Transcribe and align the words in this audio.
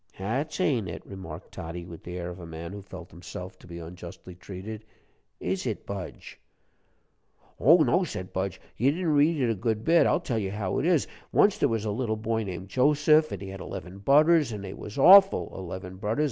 "That's 0.17 0.59
ain't 0.59 0.87
it," 0.89 1.05
remarked 1.05 1.51
Toddie, 1.51 1.85
with 1.85 2.01
the 2.03 2.17
air 2.17 2.31
of 2.31 2.39
a 2.39 2.45
man 2.47 2.71
who 2.73 2.81
felt 2.81 3.11
himself 3.11 3.59
to 3.59 3.67
be 3.67 3.77
unjustly 3.77 4.33
treated. 4.33 4.83
"Is 5.39 5.67
it, 5.67 5.85
Budge?" 5.85 6.39
"Oh, 7.59 7.83
no," 7.83 8.03
said 8.03 8.33
Budge, 8.33 8.59
"you 8.77 8.89
didn't 8.89 9.13
read 9.13 9.39
it 9.39 9.61
good 9.61 9.77
a 9.77 9.81
bit; 9.81 10.07
I'll 10.07 10.19
tell 10.19 10.39
you 10.39 10.49
how 10.49 10.79
it 10.79 10.87
is. 10.87 11.05
Once 11.31 11.59
there 11.59 11.69
was 11.69 11.85
a 11.85 11.91
little 11.91 12.17
boy 12.17 12.41
named 12.43 12.69
Joseph, 12.69 13.31
an' 13.31 13.41
he 13.41 13.49
had 13.49 13.61
eleven 13.61 13.99
budders 13.99 14.49
they 14.49 14.73
was 14.73 14.97
awful 14.97 15.53
eleven 15.55 15.97
budders. 15.97 16.19